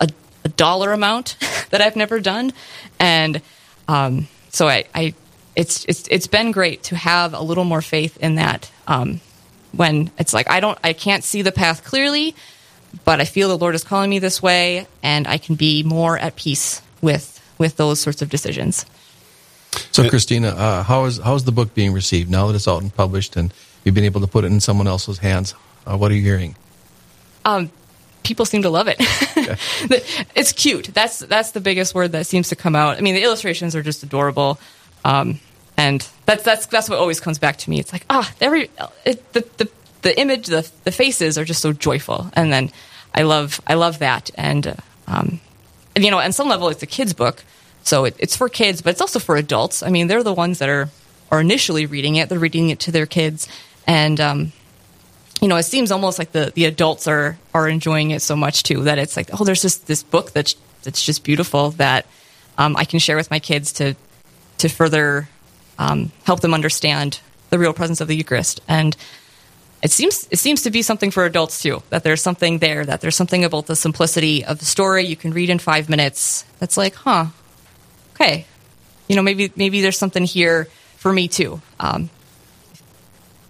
a, 0.00 0.08
a 0.44 0.48
dollar 0.48 0.92
amount 0.92 1.36
that 1.70 1.82
I've 1.82 1.94
never 1.94 2.20
done, 2.20 2.52
and 2.98 3.42
um, 3.86 4.28
so 4.48 4.66
I, 4.66 4.84
I, 4.94 5.14
it's 5.54 5.84
it's 5.84 6.08
it's 6.08 6.26
been 6.26 6.52
great 6.52 6.82
to 6.84 6.96
have 6.96 7.34
a 7.34 7.42
little 7.42 7.64
more 7.64 7.82
faith 7.82 8.16
in 8.16 8.36
that. 8.36 8.72
Um, 8.88 9.20
when 9.72 10.10
it's 10.18 10.32
like 10.32 10.50
I 10.50 10.58
don't, 10.58 10.78
I 10.82 10.94
can't 10.94 11.22
see 11.22 11.42
the 11.42 11.52
path 11.52 11.84
clearly, 11.84 12.34
but 13.04 13.20
I 13.20 13.24
feel 13.26 13.48
the 13.48 13.58
Lord 13.58 13.74
is 13.74 13.84
calling 13.84 14.08
me 14.08 14.20
this 14.20 14.42
way, 14.42 14.86
and 15.02 15.28
I 15.28 15.36
can 15.36 15.54
be 15.54 15.82
more 15.82 16.18
at 16.18 16.34
peace 16.34 16.80
with 17.02 17.38
with 17.58 17.76
those 17.76 18.00
sorts 18.00 18.22
of 18.22 18.30
decisions. 18.30 18.86
So, 19.92 20.08
Christina, 20.08 20.48
uh, 20.48 20.82
how 20.82 21.04
is 21.04 21.18
how 21.18 21.34
is 21.34 21.44
the 21.44 21.52
book 21.52 21.74
being 21.74 21.92
received 21.92 22.30
now 22.30 22.46
that 22.46 22.56
it's 22.56 22.66
out 22.66 22.80
and 22.80 22.92
published, 22.92 23.36
and 23.36 23.52
you've 23.84 23.94
been 23.94 24.04
able 24.04 24.20
to 24.20 24.26
put 24.26 24.44
it 24.44 24.48
in 24.48 24.60
someone 24.60 24.86
else's 24.86 25.18
hands? 25.18 25.54
Uh, 25.86 25.96
what 25.96 26.10
are 26.10 26.14
you 26.14 26.22
hearing? 26.22 26.56
Um, 27.44 27.70
people 28.22 28.44
seem 28.44 28.62
to 28.62 28.70
love 28.70 28.88
it. 28.88 28.96
it's 30.34 30.52
cute. 30.52 30.90
That's 30.92 31.20
that's 31.20 31.52
the 31.52 31.60
biggest 31.60 31.94
word 31.94 32.12
that 32.12 32.26
seems 32.26 32.48
to 32.50 32.56
come 32.56 32.76
out. 32.76 32.98
I 32.98 33.00
mean, 33.00 33.14
the 33.14 33.22
illustrations 33.22 33.74
are 33.74 33.82
just 33.82 34.02
adorable, 34.02 34.60
um, 35.04 35.40
and 35.76 36.06
that's 36.26 36.42
that's 36.42 36.66
that's 36.66 36.88
what 36.88 36.98
always 36.98 37.20
comes 37.20 37.38
back 37.38 37.56
to 37.58 37.70
me. 37.70 37.80
It's 37.80 37.92
like 37.92 38.04
ah, 38.10 38.30
every 38.40 38.70
it, 39.04 39.32
the, 39.32 39.46
the 39.56 39.70
the 40.02 40.18
image, 40.18 40.46
the 40.46 40.70
the 40.84 40.92
faces 40.92 41.38
are 41.38 41.44
just 41.44 41.60
so 41.60 41.72
joyful, 41.72 42.30
and 42.34 42.52
then 42.52 42.70
I 43.14 43.22
love 43.22 43.60
I 43.66 43.74
love 43.74 43.98
that, 44.00 44.30
and 44.34 44.76
um, 45.06 45.40
and, 45.96 46.04
you 46.04 46.10
know, 46.10 46.18
on 46.18 46.32
some 46.32 46.48
level, 46.48 46.68
it's 46.68 46.82
a 46.82 46.86
kids 46.86 47.12
book, 47.12 47.44
so 47.82 48.04
it, 48.04 48.14
it's 48.18 48.36
for 48.36 48.48
kids, 48.48 48.80
but 48.82 48.90
it's 48.90 49.00
also 49.00 49.18
for 49.18 49.36
adults. 49.36 49.82
I 49.82 49.90
mean, 49.90 50.06
they're 50.06 50.22
the 50.22 50.34
ones 50.34 50.58
that 50.58 50.68
are 50.68 50.88
are 51.30 51.40
initially 51.40 51.86
reading 51.86 52.16
it. 52.16 52.28
They're 52.28 52.38
reading 52.38 52.70
it 52.70 52.80
to 52.80 52.92
their 52.92 53.06
kids, 53.06 53.48
and 53.86 54.20
um, 54.20 54.52
you 55.40 55.48
know, 55.48 55.56
it 55.56 55.64
seems 55.64 55.90
almost 55.90 56.18
like 56.18 56.32
the, 56.32 56.52
the 56.54 56.66
adults 56.66 57.06
are 57.06 57.38
are 57.54 57.68
enjoying 57.68 58.10
it 58.10 58.22
so 58.22 58.36
much 58.36 58.62
too 58.62 58.84
that 58.84 58.98
it's 58.98 59.16
like, 59.16 59.30
oh, 59.38 59.44
there's 59.44 59.62
just 59.62 59.86
this 59.86 60.02
book 60.02 60.32
that's 60.32 60.54
that's 60.82 61.02
just 61.02 61.24
beautiful 61.24 61.70
that 61.72 62.06
um, 62.58 62.76
I 62.76 62.84
can 62.84 62.98
share 62.98 63.16
with 63.16 63.30
my 63.30 63.38
kids 63.38 63.72
to 63.74 63.94
to 64.58 64.68
further 64.68 65.28
um, 65.78 66.12
help 66.24 66.40
them 66.40 66.52
understand 66.52 67.20
the 67.48 67.58
real 67.58 67.72
presence 67.72 68.00
of 68.00 68.08
the 68.08 68.14
Eucharist. 68.14 68.60
And 68.68 68.96
it 69.82 69.90
seems 69.90 70.28
it 70.30 70.38
seems 70.38 70.62
to 70.62 70.70
be 70.70 70.82
something 70.82 71.10
for 71.10 71.24
adults 71.24 71.62
too. 71.62 71.82
That 71.88 72.04
there's 72.04 72.22
something 72.22 72.58
there. 72.58 72.84
That 72.84 73.00
there's 73.00 73.16
something 73.16 73.44
about 73.44 73.66
the 73.66 73.76
simplicity 73.76 74.44
of 74.44 74.58
the 74.58 74.66
story 74.66 75.06
you 75.06 75.16
can 75.16 75.32
read 75.32 75.48
in 75.48 75.58
five 75.58 75.88
minutes. 75.88 76.44
That's 76.58 76.76
like, 76.76 76.94
huh, 76.94 77.26
okay, 78.14 78.44
you 79.08 79.16
know, 79.16 79.22
maybe 79.22 79.50
maybe 79.56 79.80
there's 79.80 79.98
something 79.98 80.24
here 80.24 80.68
for 80.98 81.12
me 81.12 81.28
too. 81.28 81.62
Um, 81.78 82.10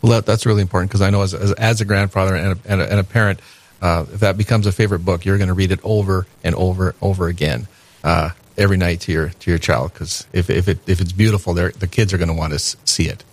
well, 0.02 0.12
that, 0.12 0.26
that's 0.26 0.46
really 0.46 0.62
important 0.62 0.90
because 0.90 1.02
I 1.02 1.10
know 1.10 1.22
as, 1.22 1.34
as, 1.34 1.52
as, 1.52 1.80
a 1.80 1.84
grandfather 1.84 2.34
and 2.34 2.58
a, 2.58 2.72
and 2.72 2.80
a, 2.80 2.90
and 2.90 3.00
a 3.00 3.04
parent, 3.04 3.40
uh, 3.82 4.06
if 4.12 4.20
that 4.20 4.36
becomes 4.36 4.66
a 4.66 4.72
favorite 4.72 5.00
book, 5.00 5.24
you're 5.24 5.38
going 5.38 5.48
to 5.48 5.54
read 5.54 5.72
it 5.72 5.80
over 5.82 6.26
and 6.42 6.54
over 6.54 6.90
and 6.90 6.98
over 7.02 7.28
again 7.28 7.68
uh, 8.02 8.30
every 8.56 8.76
night 8.76 9.00
to 9.02 9.12
your 9.12 9.28
to 9.28 9.50
your 9.50 9.58
child 9.58 9.92
because 9.92 10.26
if 10.32 10.50
if 10.50 10.68
it 10.68 10.78
if 10.86 11.00
it's 11.00 11.12
beautiful, 11.12 11.54
the 11.54 11.88
kids 11.90 12.12
are 12.12 12.18
going 12.18 12.28
to 12.28 12.34
want 12.34 12.52
to 12.52 12.58
see 12.58 13.08
it. 13.08 13.24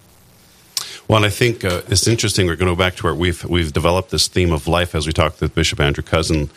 Well, 1.08 1.18
and 1.18 1.26
I 1.26 1.30
think 1.30 1.64
uh, 1.64 1.84
it's 1.88 2.08
interesting. 2.08 2.48
We're 2.48 2.58
going 2.58 2.70
to 2.70 2.76
go 2.76 2.80
back 2.80 2.96
to 2.98 3.04
where 3.04 3.16
we've 3.16 3.44
we've 3.46 3.72
developed 3.72 4.12
this 4.12 4.28
theme 4.28 4.52
of 4.52 4.68
life 4.68 4.94
as 4.94 5.08
we 5.08 5.14
talked 5.14 5.40
with 5.40 5.56
Bishop 5.56 5.80
Andrew 5.80 6.04
Cousin 6.04 6.50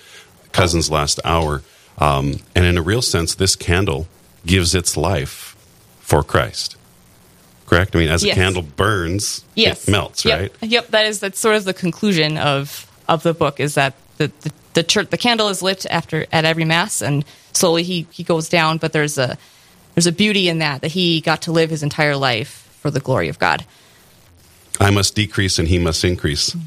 Cozzens 0.53 0.91
last 0.91 1.21
hour, 1.25 1.63
um, 1.99 2.41
and 2.55 2.65
in 2.65 2.77
a 2.77 2.83
real 2.83 3.03
sense, 3.03 3.35
this 3.35 3.55
candle 3.55 4.09
gives 4.45 4.75
its 4.75 4.97
life 4.97 5.57
for 6.01 6.25
Christ 6.25 6.77
correct? 7.71 7.95
I 7.95 8.01
mean, 8.01 8.09
as 8.09 8.25
yes. 8.25 8.37
a 8.37 8.41
candle 8.41 8.63
burns, 8.63 9.45
yes. 9.55 9.87
it 9.87 9.91
melts, 9.91 10.25
yep. 10.25 10.41
right? 10.41 10.53
Yep, 10.61 10.89
that 10.89 11.07
is 11.07 11.21
that's 11.21 11.39
sort 11.39 11.55
of 11.55 11.65
the 11.65 11.73
conclusion 11.73 12.37
of 12.37 12.91
of 13.09 13.23
the 13.23 13.33
book 13.33 13.61
is 13.61 13.75
that 13.77 13.95
the, 14.19 14.31
the 14.41 14.53
the 14.75 14.83
church 14.83 15.11
the 15.11 15.17
candle 15.17 15.49
is 15.49 15.63
lit 15.63 15.87
after 15.89 16.27
at 16.33 16.45
every 16.45 16.65
mass 16.65 17.01
and 17.01 17.25
slowly 17.53 17.85
he 17.85 18.07
he 18.11 18.25
goes 18.25 18.49
down, 18.49 18.79
but 18.79 18.93
there's 18.93 19.17
a 19.19 19.39
there's 19.95 20.09
a 20.09 20.13
beauty 20.13 20.49
in 20.49 20.59
that 20.59 20.81
that 20.83 20.91
he 20.91 21.21
got 21.21 21.43
to 21.43 21.53
live 21.53 21.71
his 21.71 21.83
entire 21.83 22.17
life 22.17 22.69
for 22.81 22.91
the 22.91 23.01
glory 23.01 23.29
of 23.29 23.39
God. 23.39 23.65
I 24.81 24.91
must 24.91 25.15
decrease 25.15 25.59
and 25.59 25.69
he 25.69 25.79
must 25.79 26.05
increase. 26.05 26.51
Mm. 26.51 26.63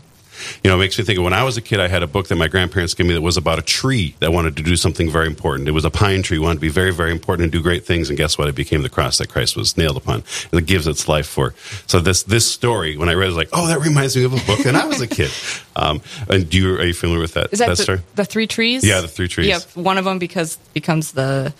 You 0.63 0.69
know, 0.69 0.75
it 0.75 0.79
makes 0.79 0.97
me 0.97 1.03
think 1.03 1.17
of 1.19 1.23
when 1.23 1.33
I 1.33 1.43
was 1.43 1.57
a 1.57 1.61
kid, 1.61 1.79
I 1.79 1.87
had 1.87 2.03
a 2.03 2.07
book 2.07 2.27
that 2.27 2.35
my 2.35 2.47
grandparents 2.47 2.93
gave 2.93 3.07
me 3.07 3.13
that 3.13 3.21
was 3.21 3.37
about 3.37 3.59
a 3.59 3.61
tree 3.61 4.15
that 4.19 4.31
wanted 4.33 4.57
to 4.57 4.63
do 4.63 4.75
something 4.75 5.09
very 5.09 5.27
important. 5.27 5.67
It 5.67 5.71
was 5.71 5.85
a 5.85 5.89
pine 5.91 6.23
tree, 6.23 6.39
wanted 6.39 6.55
to 6.55 6.61
be 6.61 6.69
very, 6.69 6.91
very 6.91 7.11
important 7.11 7.43
and 7.43 7.51
do 7.51 7.61
great 7.61 7.85
things. 7.85 8.09
And 8.09 8.17
guess 8.17 8.37
what? 8.37 8.47
It 8.47 8.55
became 8.55 8.81
the 8.81 8.89
cross 8.89 9.17
that 9.19 9.29
Christ 9.29 9.55
was 9.55 9.77
nailed 9.77 9.97
upon. 9.97 10.23
It 10.51 10.65
gives 10.65 10.87
its 10.87 11.07
life 11.07 11.27
for. 11.27 11.53
So 11.87 11.99
this 11.99 12.23
this 12.23 12.45
story, 12.49 12.97
when 12.97 13.09
I 13.09 13.13
read 13.13 13.23
it, 13.25 13.27
I 13.27 13.29
was 13.29 13.37
like, 13.37 13.49
oh, 13.53 13.67
that 13.67 13.79
reminds 13.79 14.15
me 14.15 14.23
of 14.23 14.33
a 14.33 14.45
book 14.45 14.63
when 14.65 14.75
I 14.75 14.85
was 14.85 15.01
a 15.01 15.07
kid. 15.07 15.31
Um, 15.75 16.01
and 16.29 16.47
do 16.47 16.57
you, 16.59 16.75
are 16.75 16.85
you 16.85 16.93
familiar 16.93 17.19
with 17.19 17.33
that? 17.33 17.51
Is 17.51 17.57
that, 17.57 17.65
that 17.69 17.77
the, 17.77 17.83
story? 17.83 17.99
the 18.13 18.25
three 18.25 18.45
trees? 18.45 18.83
Yeah, 18.85 19.01
the 19.01 19.07
three 19.07 19.27
trees. 19.27 19.47
Yeah, 19.47 19.59
one 19.73 19.97
of 19.97 20.05
them 20.05 20.19
because 20.19 20.57
becomes 20.73 21.13
the 21.13 21.51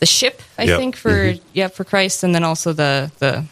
the 0.00 0.06
ship, 0.06 0.42
I 0.58 0.64
Yep. 0.64 0.78
think, 0.80 0.96
for 0.96 1.10
Mhm. 1.12 1.40
yeah 1.52 1.68
for 1.68 1.84
Christ, 1.84 2.24
and 2.24 2.34
then 2.34 2.42
also 2.42 2.72
the 2.72 3.12
the 3.20 3.44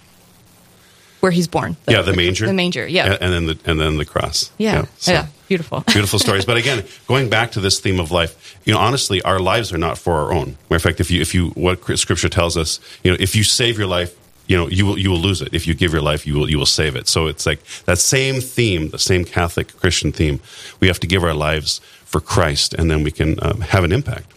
where 1.23 1.31
he's 1.31 1.47
born. 1.47 1.77
yeah, 1.89 2.03
the 2.03 2.13
manger. 2.15 2.47
The 2.47 2.53
manger. 2.53 2.85
Yeah. 2.85 3.13
And, 3.13 3.23
and 3.23 3.33
then 3.33 3.47
the 3.47 3.71
and 3.71 3.81
then 3.81 3.97
the 3.97 4.05
cross. 4.05 4.51
yeah. 4.59 4.87
so- 4.99 5.13
Yeah. 5.13 5.27
Beautiful. 5.47 5.81
beautiful 5.93 6.19
stories. 6.19 6.45
But 6.47 6.57
again, 6.57 6.83
going 7.07 7.29
back 7.29 7.53
to 7.53 7.61
this 7.61 7.79
theme 7.79 8.01
of 8.01 8.11
life, 8.11 8.59
you 8.65 8.73
know, 8.73 8.81
honestly, 8.81 9.21
our 9.23 9.39
lives 9.39 9.71
are 9.73 9.79
not 9.79 9.99
for 9.99 10.15
our 10.15 10.33
own. 10.33 10.57
Matter 10.71 10.77
of 10.77 10.83
fact, 10.83 10.99
if 10.99 11.11
you, 11.11 11.21
if 11.21 11.35
you, 11.35 11.51
what 11.51 11.79
Scripture 11.99 12.31
tells 12.31 12.57
us, 12.57 12.81
you 13.05 13.11
know, 13.11 13.17
if 13.21 13.37
you 13.37 13.45
save 13.45 13.77
your 13.79 13.87
life, 13.87 14.17
you 14.47 14.57
know, 14.57 14.67
you 14.69 14.87
will, 14.87 14.99
you 14.99 15.11
will 15.11 15.19
lose 15.21 15.43
it. 15.43 15.51
If 15.53 15.67
you 15.67 15.75
give 15.75 15.93
your 15.93 16.01
life, 16.01 16.27
you 16.27 16.35
will, 16.37 16.49
you 16.51 16.59
will 16.59 16.65
save 16.67 16.97
it. 16.97 17.07
So 17.07 17.27
it's 17.27 17.45
like 17.45 17.63
that 17.85 17.99
same 17.99 18.41
theme, 18.41 18.89
the 18.89 18.99
same 18.99 19.25
Catholic 19.27 19.77
Christian 19.77 20.11
theme. 20.11 20.41
We 20.81 20.89
have 20.89 20.99
to 21.01 21.07
give 21.07 21.23
our 21.23 21.35
lives 21.35 21.81
for 22.07 22.21
Christ, 22.21 22.73
and 22.75 22.91
then 22.91 23.03
we 23.05 23.11
can 23.11 23.39
um, 23.43 23.61
have 23.61 23.85
an 23.85 23.93
impact. 23.93 24.33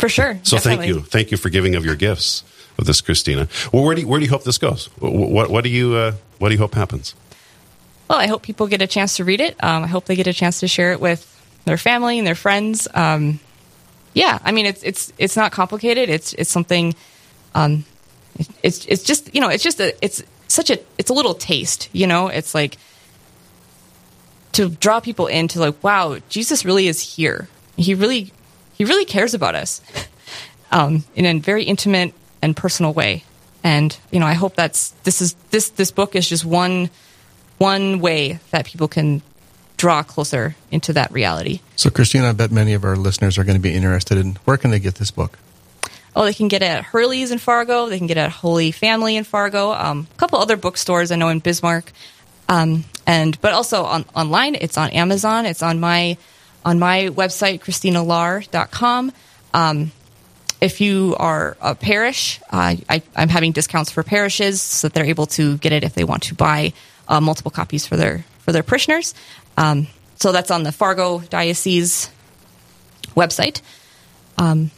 For 0.00 0.08
sure. 0.08 0.38
So 0.42 0.58
thank 0.58 0.84
you, 0.84 1.00
thank 1.00 1.30
you 1.30 1.36
for 1.36 1.48
giving 1.48 1.76
of 1.76 1.84
your 1.84 1.96
gifts 1.96 2.42
of 2.78 2.84
this, 2.86 3.00
Christina. 3.00 3.48
Well, 3.72 3.84
where 3.84 3.94
do 3.94 4.02
you, 4.02 4.08
where 4.08 4.18
do 4.20 4.24
you 4.26 4.30
hope 4.30 4.44
this 4.44 4.58
goes? 4.58 4.86
What, 4.98 5.50
what, 5.50 5.64
do 5.64 5.70
you, 5.70 5.94
uh, 5.94 6.12
what 6.38 6.48
do 6.50 6.54
you 6.54 6.60
hope 6.60 6.74
happens? 6.74 7.14
Well, 8.08 8.18
I 8.18 8.26
hope 8.26 8.42
people 8.42 8.66
get 8.66 8.82
a 8.82 8.86
chance 8.86 9.16
to 9.16 9.24
read 9.24 9.40
it. 9.40 9.56
Um, 9.62 9.82
I 9.84 9.86
hope 9.86 10.04
they 10.04 10.14
get 10.16 10.26
a 10.26 10.32
chance 10.32 10.60
to 10.60 10.68
share 10.68 10.92
it 10.92 11.00
with 11.00 11.32
their 11.64 11.76
family 11.78 12.18
and 12.18 12.26
their 12.26 12.34
friends. 12.36 12.86
Um, 12.94 13.40
yeah, 14.14 14.38
I 14.44 14.52
mean, 14.52 14.64
it's 14.66 14.82
it's 14.84 15.12
it's 15.18 15.36
not 15.36 15.50
complicated. 15.52 16.08
It's 16.08 16.32
it's 16.34 16.50
something. 16.50 16.94
Um, 17.54 17.84
it- 18.38 18.48
it's 18.62 18.86
it's 18.86 19.02
just 19.02 19.34
you 19.34 19.40
know 19.40 19.48
it's 19.48 19.64
just 19.64 19.80
a 19.80 19.92
it's 20.04 20.22
such 20.46 20.70
a 20.70 20.78
it's 20.98 21.10
a 21.10 21.12
little 21.12 21.34
taste. 21.34 21.88
You 21.92 22.06
know, 22.06 22.28
it's 22.28 22.54
like 22.54 22.78
to 24.52 24.70
draw 24.70 25.00
people 25.00 25.26
into 25.26 25.58
like, 25.60 25.82
wow, 25.82 26.18
Jesus 26.28 26.64
really 26.64 26.86
is 26.86 27.00
here. 27.16 27.48
He 27.76 27.94
really 27.94 28.32
he 28.74 28.84
really 28.84 29.04
cares 29.04 29.34
about 29.34 29.54
us 29.54 29.80
um, 30.70 31.04
in 31.14 31.26
a 31.26 31.38
very 31.40 31.64
intimate 31.64 32.14
and 32.42 32.56
personal 32.56 32.92
way. 32.92 33.24
And 33.64 33.96
you 34.10 34.20
know, 34.20 34.26
I 34.26 34.34
hope 34.34 34.54
that's 34.54 34.90
this 35.04 35.20
is 35.20 35.34
this 35.50 35.70
this 35.70 35.90
book 35.90 36.14
is 36.14 36.28
just 36.28 36.44
one 36.44 36.90
one 37.58 38.00
way 38.00 38.38
that 38.50 38.66
people 38.66 38.88
can 38.88 39.22
draw 39.76 40.02
closer 40.02 40.56
into 40.70 40.92
that 40.94 41.10
reality. 41.12 41.60
So, 41.76 41.90
Christina, 41.90 42.30
I 42.30 42.32
bet 42.32 42.50
many 42.50 42.72
of 42.72 42.84
our 42.84 42.96
listeners 42.96 43.38
are 43.38 43.44
going 43.44 43.56
to 43.56 43.62
be 43.62 43.74
interested 43.74 44.18
in 44.18 44.36
where 44.44 44.56
can 44.56 44.70
they 44.70 44.78
get 44.78 44.96
this 44.96 45.10
book? 45.10 45.38
Oh, 46.14 46.24
they 46.24 46.32
can 46.32 46.48
get 46.48 46.62
it 46.62 46.66
at 46.66 46.84
Hurley's 46.84 47.30
in 47.30 47.38
Fargo. 47.38 47.88
They 47.88 47.98
can 47.98 48.06
get 48.06 48.16
it 48.16 48.20
at 48.20 48.30
Holy 48.32 48.70
Family 48.70 49.16
in 49.16 49.24
Fargo. 49.24 49.72
Um, 49.72 50.06
a 50.14 50.18
couple 50.18 50.38
other 50.38 50.56
bookstores 50.56 51.12
I 51.12 51.16
know 51.16 51.28
in 51.28 51.40
Bismarck, 51.40 51.92
um, 52.48 52.84
and 53.06 53.38
but 53.42 53.52
also 53.52 53.84
on 53.84 54.06
online. 54.14 54.54
It's 54.54 54.78
on 54.78 54.90
Amazon. 54.90 55.44
It's 55.44 55.62
on 55.62 55.78
my 55.78 56.16
on 56.64 56.78
my 56.78 57.08
website 57.08 57.60
christinalar.com. 57.60 59.12
Um, 59.52 59.92
if 60.60 60.80
you 60.80 61.16
are 61.18 61.56
a 61.60 61.74
parish, 61.74 62.40
uh, 62.50 62.76
I, 62.88 63.02
I'm 63.14 63.28
having 63.28 63.52
discounts 63.52 63.90
for 63.90 64.02
parishes 64.02 64.62
so 64.62 64.88
that 64.88 64.94
they're 64.94 65.04
able 65.04 65.26
to 65.26 65.58
get 65.58 65.72
it 65.72 65.84
if 65.84 65.94
they 65.94 66.04
want 66.04 66.24
to 66.24 66.34
buy 66.34 66.72
uh, 67.08 67.20
multiple 67.20 67.50
copies 67.50 67.86
for 67.86 67.96
their 67.96 68.24
for 68.40 68.52
their 68.52 68.62
parishioners. 68.62 69.14
Um, 69.56 69.88
so 70.16 70.32
that's 70.32 70.50
on 70.50 70.62
the 70.62 70.72
Fargo 70.72 71.20
Diocese 71.20 72.10
website. 73.14 73.60
Um, 74.38 74.70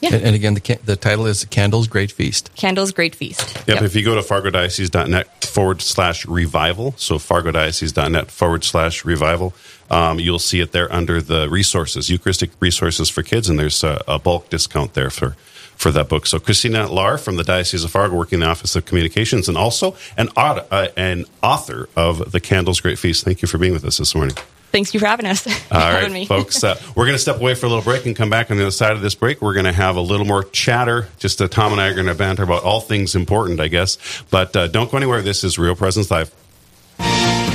yeah. 0.00 0.14
And, 0.14 0.24
and 0.24 0.34
again, 0.34 0.54
the, 0.54 0.78
the 0.84 0.96
title 0.96 1.26
is 1.26 1.44
Candles 1.46 1.88
Great 1.88 2.12
Feast. 2.12 2.50
Candles 2.54 2.92
Great 2.92 3.14
Feast. 3.14 3.56
Yep, 3.56 3.68
Yep. 3.68 3.82
if 3.82 3.94
you 3.96 4.04
go 4.04 4.14
to 4.14 4.20
fargodiocese.net 4.20 5.44
forward 5.44 5.82
slash 5.82 6.26
revival, 6.26 6.94
so 6.96 7.16
fargodiocese.net 7.16 8.30
forward 8.30 8.64
slash 8.64 9.04
revival, 9.04 9.54
um, 9.90 10.18
you'll 10.20 10.38
see 10.38 10.60
it 10.60 10.72
there 10.72 10.92
under 10.92 11.20
the 11.20 11.48
resources, 11.48 12.10
Eucharistic 12.10 12.50
resources 12.60 13.08
for 13.08 13.22
kids, 13.22 13.48
and 13.48 13.58
there's 13.58 13.82
a, 13.82 14.02
a 14.06 14.18
bulk 14.18 14.50
discount 14.50 14.94
there 14.94 15.10
for, 15.10 15.30
for 15.76 15.90
that 15.92 16.08
book. 16.08 16.26
So 16.26 16.38
Christina 16.38 16.86
Lar 16.86 17.16
from 17.18 17.36
the 17.36 17.44
Diocese 17.44 17.84
of 17.84 17.90
Fargo, 17.90 18.14
working 18.16 18.36
in 18.36 18.40
the 18.40 18.46
Office 18.46 18.76
of 18.76 18.84
Communications, 18.84 19.48
and 19.48 19.56
also 19.56 19.96
an, 20.16 20.28
uh, 20.36 20.88
an 20.96 21.24
author 21.42 21.88
of 21.96 22.32
The 22.32 22.40
Candles 22.40 22.80
Great 22.80 22.98
Feast. 22.98 23.24
Thank 23.24 23.40
you 23.42 23.48
for 23.48 23.58
being 23.58 23.72
with 23.72 23.84
us 23.84 23.96
this 23.98 24.14
morning. 24.14 24.36
Thanks 24.70 24.92
you 24.92 25.00
for 25.00 25.06
having 25.06 25.26
us. 25.26 25.46
All 25.72 25.80
having 25.80 26.02
right, 26.04 26.12
me. 26.12 26.26
folks. 26.26 26.62
Uh, 26.62 26.78
we're 26.96 27.04
going 27.06 27.14
to 27.14 27.18
step 27.18 27.36
away 27.36 27.54
for 27.54 27.66
a 27.66 27.68
little 27.68 27.84
break 27.84 28.04
and 28.06 28.14
come 28.14 28.30
back 28.30 28.50
on 28.50 28.56
the 28.56 28.64
other 28.64 28.70
side 28.70 28.92
of 28.92 29.00
this 29.00 29.14
break. 29.14 29.40
We're 29.40 29.54
going 29.54 29.64
to 29.64 29.72
have 29.72 29.96
a 29.96 30.00
little 30.00 30.26
more 30.26 30.44
chatter. 30.44 31.08
Just 31.18 31.40
uh, 31.40 31.48
Tom 31.48 31.72
and 31.72 31.80
I 31.80 31.88
are 31.88 31.94
going 31.94 32.06
to 32.06 32.14
banter 32.14 32.42
about 32.42 32.64
all 32.64 32.80
things 32.80 33.14
important, 33.14 33.60
I 33.60 33.68
guess. 33.68 33.96
But 34.30 34.54
uh, 34.54 34.66
don't 34.68 34.90
go 34.90 34.96
anywhere. 34.96 35.22
This 35.22 35.42
is 35.44 35.58
Real 35.58 35.74
Presence 35.74 36.10
Live. 36.10 36.34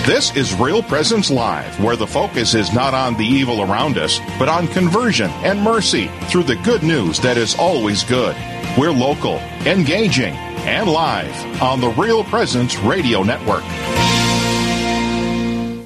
This 0.06 0.36
is 0.36 0.54
Real 0.56 0.84
Presence 0.84 1.32
Live, 1.32 1.80
where 1.82 1.96
the 1.96 2.06
focus 2.06 2.56
is 2.56 2.74
not 2.74 2.94
on 2.94 3.16
the 3.16 3.26
evil 3.26 3.62
around 3.62 3.98
us, 3.98 4.20
but 4.38 4.50
on 4.50 4.68
conversion 4.68 5.30
and 5.44 5.62
mercy 5.62 6.10
through 6.28 6.44
the 6.44 6.58
good 6.58 6.84
news 6.84 7.22
that 7.22 7.38
is 7.38 7.56
always 7.56 8.04
good. 8.04 8.36
We're 8.78 8.92
local, 8.92 9.38
engaging, 9.66 10.34
and 10.66 10.90
live 10.90 11.62
on 11.62 11.80
the 11.80 11.90
Real 11.90 12.24
Presence 12.26 12.78
Radio 12.80 13.24
Network. 13.24 13.64